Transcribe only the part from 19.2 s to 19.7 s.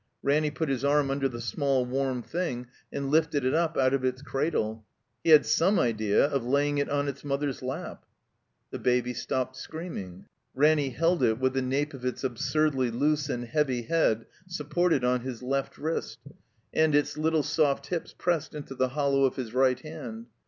of his